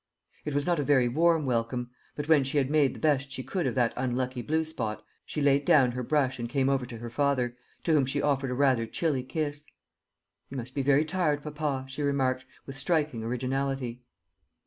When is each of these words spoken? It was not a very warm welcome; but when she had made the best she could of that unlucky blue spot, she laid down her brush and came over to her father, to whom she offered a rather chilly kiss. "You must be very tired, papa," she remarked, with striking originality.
It 0.45 0.55
was 0.55 0.65
not 0.65 0.79
a 0.79 0.83
very 0.83 1.07
warm 1.07 1.45
welcome; 1.45 1.91
but 2.15 2.27
when 2.27 2.43
she 2.43 2.57
had 2.57 2.71
made 2.71 2.95
the 2.95 2.99
best 2.99 3.31
she 3.31 3.43
could 3.43 3.67
of 3.67 3.75
that 3.75 3.93
unlucky 3.95 4.41
blue 4.41 4.63
spot, 4.63 5.05
she 5.27 5.43
laid 5.43 5.63
down 5.63 5.91
her 5.91 6.01
brush 6.01 6.39
and 6.39 6.49
came 6.49 6.69
over 6.69 6.87
to 6.87 6.97
her 6.97 7.09
father, 7.11 7.55
to 7.83 7.93
whom 7.93 8.07
she 8.07 8.19
offered 8.19 8.49
a 8.49 8.55
rather 8.55 8.87
chilly 8.87 9.21
kiss. 9.21 9.67
"You 10.49 10.57
must 10.57 10.73
be 10.73 10.81
very 10.81 11.05
tired, 11.05 11.43
papa," 11.43 11.85
she 11.87 12.01
remarked, 12.01 12.45
with 12.65 12.79
striking 12.79 13.23
originality. 13.23 14.01